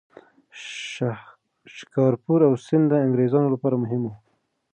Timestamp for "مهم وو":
3.83-4.13